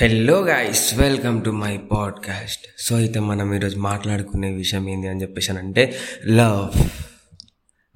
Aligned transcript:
Hello 0.00 0.44
guys 0.44 0.94
welcome 0.94 1.44
to 1.44 1.50
my 1.50 1.76
podcast 1.76 2.62
so 2.78 2.96
అయితే 2.96 3.20
మనం 3.20 3.54
ఈరోజు 3.54 3.78
మాట్లాడుకునే 3.78 4.50
విషయం 4.50 4.88
ఏంటి 4.88 5.08
అని 5.08 5.22
చెప్పేసి 5.22 5.52
అంటే 5.52 5.96
లవ్ 6.26 6.82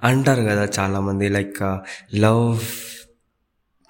అంటారు 0.03 0.41
కదా 0.41 0.67
చాలామంది 0.79 1.29
like 1.29 1.77
love 2.15 2.59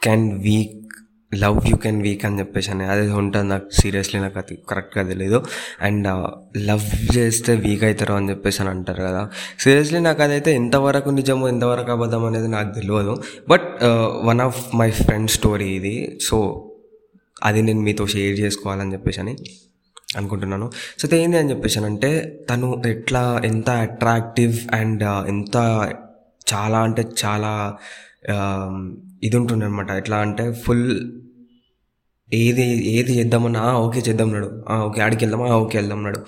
can 0.03 0.41
weak 0.41 0.93
love 1.35 1.67
you 1.67 1.77
can 1.77 2.01
weak 2.01 2.25
అని 2.25 2.39
చెప్పేసి 2.39 2.71
అని. 2.71 2.83
అది 2.83 3.12
ఉంటుంది 3.12 3.49
నాకు 3.49 3.69
సీరియస్లీ 3.69 4.21
నాకు 4.21 4.39
అది 4.39 4.57
కరెక్ట్గా 4.69 5.03
తెలియదు 5.03 5.43
అండ్ 5.81 6.07
లవ్ 6.57 7.17
చేస్తే 7.17 7.55
వీక్ 7.55 7.83
అవుతారు 7.83 8.13
అని 8.13 8.29
చెప్పేసి 8.29 8.62
అని 8.62 8.69
అంటారు 8.69 9.03
కదా. 9.03 9.29
సీరియస్లీ 9.59 9.99
నాకు 9.99 10.23
అదైతే 10.23 10.55
ఎంతవరకు 10.55 11.09
నిజమో 11.09 11.47
ఎంతవరకు 11.47 11.91
అబద్ధం 11.91 12.25
అనేది 12.25 12.47
నాకు 12.47 12.75
తెలియదు 12.75 13.23
but 13.49 13.83
one 14.23 14.41
of 14.41 14.75
my 14.75 14.91
friend 14.91 15.29
story 15.29 15.65
ఇది. 15.65 16.20
సో 16.21 16.67
అది 17.44 17.59
నేను 17.67 17.84
మీతో 17.88 18.05
షేర్ 18.13 18.35
చేసుకోవాలని 18.44 18.94
చెప్పేసి 18.95 19.20
అని 19.23 19.34
అనుకుంటున్నాను. 20.20 20.68
సో 21.00 21.04
అయితే 21.05 21.18
ఏంది 21.23 21.38
అని 21.41 21.50
చెప్పేసి 21.50 21.80
అంటే 21.90 22.12
తను 22.50 22.67
ఎట్లా 22.94 23.23
ఎంత 23.52 23.70
అట్రాక్టివ్ 23.88 24.55
అండ్ 24.80 25.04
uh, 25.12 25.22
ఎంత 25.34 25.55
చాలా 26.52 26.80
అంటే 26.88 27.04
చాలా 27.23 27.52
um, 28.34 28.77
ఇది 29.27 29.36
ఉంటుంది 29.41 29.64
అనమాట 29.66 29.90
ఎట్లా 30.02 30.17
అంటే 30.26 30.45
ఫుల్ 30.64 30.88
ఏది 32.31 32.66
ఏది 32.98 33.12
చేద్దామన్నా 33.20 33.62
ఓకే 33.86 34.00
చేద్దామన్నాడు 34.08 34.50
ఓకే 34.86 35.00
ఆడికి 35.05 35.22
వెళ్దామా 35.26 35.48
ఓకే 35.64 35.76
వెళ్దామన్నాడు 35.80 36.20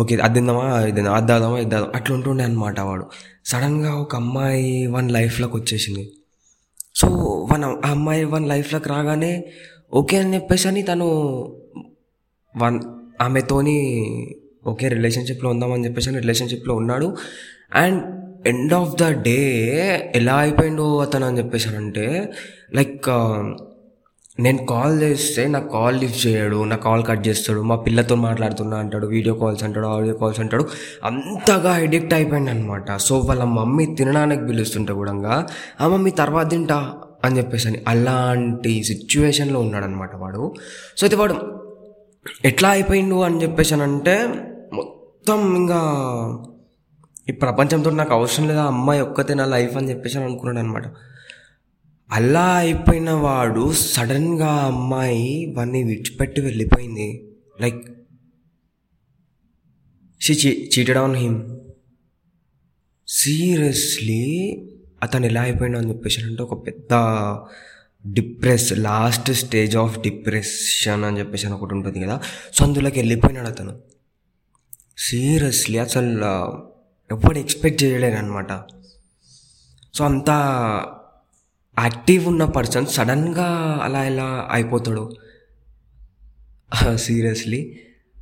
ఓకే 0.00 0.14
అది 0.26 0.34
తిందామా 0.34 0.64
ఇది 0.90 1.00
అది 1.16 1.26
దాదామా 1.32 1.56
అట్లా 1.98 2.12
ఉంటుండే 2.16 2.44
అనమాట 2.48 2.80
వాడు. 2.90 3.04
సడన్గా 3.50 3.92
ఒక 4.04 4.12
అమ్మాయి 4.22 4.68
వన్ 4.96 5.08
లైఫ్లోకి 5.16 5.56
వచ్చేసింది. 5.60 6.04
సో 7.00 7.08
వన్ 7.52 7.64
ఆ 7.68 7.90
అమ్మాయి 7.96 8.22
వన్ 8.34 8.46
లైఫ్లోకి 8.52 8.88
రాగానే 8.94 9.32
ఓకే 9.92 10.16
అని 10.16 10.34
చెప్పేసి 10.34 10.68
అని 10.68 10.82
తను 10.82 11.06
వన్ 12.56 12.80
ఆమెతోని 13.20 13.76
ఓకే 14.66 14.88
రిలేషన్షిప్లో 14.88 15.50
ఉందామని 15.50 15.84
చెప్పేసి 15.84 16.08
అని 16.08 16.18
రిలేషన్షిప్లో 16.18 16.74
ఉన్నాడు. 16.74 17.16
And 17.74 18.02
end 18.48 18.74
of 18.74 19.02
the 19.02 19.04
day 19.22 19.38
ఎలా 20.14 20.36
అయిపోయిండు 20.36 21.00
అతను 21.00 21.26
అని 21.26 21.38
చెప్పేసి 21.38 21.68
అంటే 21.68 22.32
లైక్ 22.74 23.08
నేను 24.40 24.66
కాల్ 24.66 25.02
చేస్తే 25.02 25.46
నాకు 25.46 25.68
కాల్ 25.68 26.00
లిఫ్ట్ 26.00 26.26
చేయడు 26.26 26.64
నా 26.64 26.76
కాల్ 26.76 27.04
కట్ 27.04 27.28
చేస్తాడు 27.28 27.60
మా 27.60 27.76
పిల్లతో 27.76 28.14
మాట్లాడుతున్నా 28.14 28.76
అంటాడు 28.76 29.06
వీడియో 29.06 29.34
కాల్స్ 29.34 29.64
అంటాడు 29.64 29.86
ఆడియో 29.86 30.14
కాల్స్ 30.14 30.40
అంటాడు 30.40 30.64
అంతగా 31.04 31.78
ఎడిక్ట్ 31.78 32.14
అయిపోయింది 32.14 32.50
అనమాట 32.50 32.96
సో 32.96 33.18
వాళ్ళ 33.18 33.44
మమ్మీ 33.44 33.86
తినడానికి 33.86 34.46
పిలుస్తుంటే 34.46 34.92
కూడా 34.92 35.46
ఆ 35.80 35.88
మమ్మీ 35.88 36.10
తర్వాత 36.10 36.50
తింటా 36.50 37.00
అని 37.24 37.38
చెప్పేసి 37.38 37.84
అలాంటి 37.88 38.84
సిచ్యువేషన్లో 38.84 39.60
ఉన్నాడనమాట 39.60 40.16
వాడు. 40.16 40.54
సో 40.96 41.06
అయితే 41.06 41.16
వాడు 41.16 41.36
ఎట్లా 42.44 42.68
అయిపోయిండు 42.68 43.14
అని 43.22 43.42
చెప్పేసి 43.42 43.74
అంటే 43.74 44.26
మొత్తం 44.72 45.56
ఇంకా 45.56 45.80
ఈ 47.28 47.32
ప్రపంచంతో 47.32 47.90
నాకు 47.90 48.14
అవసరం 48.14 48.48
లేదా 48.48 48.62
అమ్మాయి 48.62 49.00
ఒక్కతే 49.00 49.34
నా 49.34 49.46
లైఫ్ 49.46 49.76
అని 49.76 49.90
చెప్పేసి 49.90 50.18
అనుకున్నాడు 50.18 50.58
అనమాట 50.58 50.84
అలా 52.12 52.54
అయిపోయిన 52.56 53.10
వాడు 53.10 53.72
సడన్గా 53.72 54.46
అమ్మాయి 54.46 55.54
వాడిని 55.56 55.82
విడిచిపెట్టి 55.82 56.40
వెళ్ళిపోయింది. 56.40 57.28
Like 57.60 57.84
she 60.20 60.34
chee 60.34 60.70
cheated 60.78 60.98
on 60.98 61.16
him 61.16 61.56
seriously 63.08 64.24
అతను 65.02 65.26
ఎలా 65.26 65.40
అయిపోయినా 65.40 65.78
అని 65.78 65.88
చెప్పేసి 65.88 66.20
అంటే 66.22 66.42
ఒక 66.42 66.66
పెద్ద 66.66 66.92
depress 68.12 68.72
last 68.72 69.32
stage 69.32 69.76
of 69.76 70.00
depression 70.00 71.04
అని 71.04 71.18
చెప్పేసి 71.18 71.46
అని 71.46 71.54
ఒకటి 71.54 71.74
ఉంటుంది 71.74 72.00
కదా. 72.00 72.20
సో 72.54 72.64
అందులోకి 72.64 72.98
వెళ్ళిపోయినాడు 72.98 73.46
అతను. 73.46 73.78
సీరియస్లీ 74.98 75.78
అసలు 75.78 76.68
ఎప్పుడు 77.14 77.38
ఎక్స్పెక్ట్ 77.38 77.84
చేయలేనమాట 77.84 78.52
సో 79.94 80.04
అంత 80.04 80.30
యాక్టివ్ 81.78 82.26
ఉన్న 82.26 82.44
పర్సన్ 82.44 82.86
సడన్గా 82.86 83.78
అలా 83.82 84.04
ఎలా 84.04 84.48
అయిపోతాడు? 84.50 85.14
సీరియస్లీ. 86.96 87.78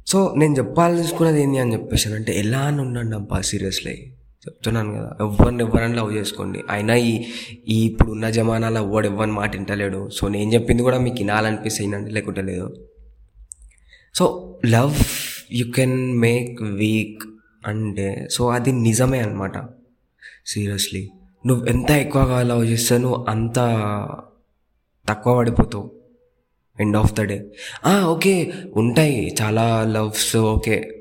సో 0.06 0.34
నేను 0.36 0.54
చెప్పాలనుకున్నది 0.54 1.42
ఏంటి 1.42 1.58
అని 1.58 1.72
చెప్పేసి 1.72 2.14
అంటే 2.14 2.38
ఎలా 2.38 2.58
అని 2.58 2.80
ఉన్నాడు 2.80 3.16
అబ్బా 3.16 3.40
సీరియస్లీ? 3.40 4.15
చెప్తున్నాను 4.46 4.90
కదా. 4.92 5.10
ఎవరిని 5.20 5.64
ఎవరని 5.64 5.94
లవ్ 5.94 6.14
చేసుకోండి. 6.16 6.62
అయినా 6.70 6.94
ఈ 6.94 7.24
ఈ 7.68 7.84
ఇప్పుడు 7.84 8.10
ఉన్న 8.10 8.30
జమానాలో 8.30 8.80
ఎవడు 8.80 9.06
ఎవరిని 9.08 9.36
మాట 9.36 9.56
వింటలేడు. 9.56 10.08
సో 10.10 10.28
నేను 10.28 10.54
చెప్పింది 10.54 10.82
కూడా 10.82 10.98
మీకు 10.98 11.16
వినాలనిపిస్తుంది 11.18 12.10
లేకుంటే 12.10 12.42
లేదు. 12.42 12.76
So 14.14 14.58
love 14.66 14.94
you 15.52 15.72
can 15.72 16.18
make 16.18 16.62
weak 16.62 17.22
అంటే 17.66 18.28
సో 18.32 18.48
అది 18.48 18.72
నిజమే 18.72 19.18
అనమాట 19.18 19.56
సీరియస్లీ. 20.46 21.10
నువ్వు 21.46 21.66
ఎంత 21.66 21.90
ఎక్కువగా 21.90 22.42
లవ్ 22.42 22.64
చేస్తే 22.64 22.98
నువ్వు 22.98 23.26
అంత 23.28 23.58
తక్కువ 25.08 25.36
పడిపోతావు. 25.36 25.90
End 26.80 26.96
of 26.96 27.12
the 27.14 27.20
day. 27.20 27.44
Okay 28.04 28.52
ఉంటాయి. 28.76 29.34
చాలా 29.42 29.84
loves 29.84 30.36
okay. 30.36 30.95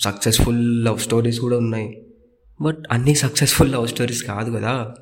Successful 0.00 0.84
love 0.84 0.98
stories 0.98 1.40
కూడా 1.40 1.56
ఉన్నాయి. 1.56 2.06
బట్ 2.60 2.78
అన్నీ 2.90 3.14
సక్సెస్ఫుల్ 3.14 3.72
లవ్ 3.72 3.88
స్టోరీస్ 3.88 4.22
కాదు 4.22 4.50
కదా. 4.50 4.94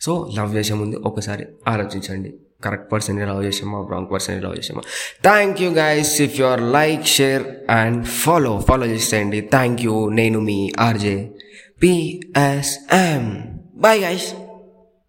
సో 0.00 0.30
లవ్ 0.36 0.56
చేసే 0.56 0.74
ముందు 0.74 0.96
ఒకసారి 0.96 1.46
ఆలోచించండి. 1.68 2.34
కరెక్ట్ 2.64 2.92
పర్సన్ 2.92 3.20
లవ్ 3.20 3.44
చేసామా? 3.44 3.88
రాంగ్ 3.90 4.06
పర్సన్ 4.12 4.42
లవ్ 4.42 4.56
చేసామా? 4.56 4.82
Thank 5.22 5.62
you 5.62 5.70
guys 5.70 6.20
if 6.20 6.40
your 6.40 6.62
like 6.62 7.06
share 7.06 7.70
and 7.70 8.06
follow 8.06 8.64
follow 8.68 8.86
చేసేయండి. 8.86 9.40
థ్యాంక్ 9.40 9.82
యూ 9.82 10.08
నేను 10.08 10.40
మీ 10.40 10.72
ఆర్జే 10.78 11.30
పిఎస్ఎం 11.82 13.42
బాయ్ 13.74 14.02
గైస్ 14.02 14.34